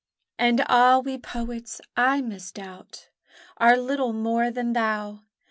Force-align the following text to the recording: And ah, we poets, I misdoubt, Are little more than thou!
And 0.39 0.63
ah, 0.67 0.97
we 0.97 1.19
poets, 1.19 1.79
I 1.95 2.21
misdoubt, 2.21 3.09
Are 3.57 3.77
little 3.77 4.13
more 4.13 4.49
than 4.49 4.73
thou! 4.73 5.25